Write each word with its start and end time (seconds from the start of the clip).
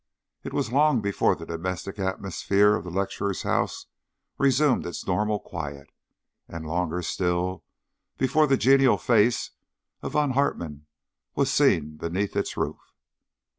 It 0.43 0.51
was 0.51 0.71
long 0.71 0.99
before 1.01 1.35
the 1.35 1.45
domestic 1.45 1.99
atmosphere 1.99 2.73
of 2.73 2.83
the 2.83 2.89
lecturer's 2.89 3.43
house 3.43 3.85
resumed 4.39 4.83
its 4.87 5.05
normal 5.05 5.39
quiet, 5.39 5.91
and 6.47 6.65
longer 6.65 7.03
still 7.03 7.63
before 8.17 8.47
the 8.47 8.57
genial 8.57 8.97
face 8.97 9.51
of 10.01 10.13
Von 10.13 10.31
Hartmann 10.31 10.87
was 11.35 11.53
seen 11.53 11.97
beneath 11.97 12.35
its 12.35 12.57
roof. 12.57 12.79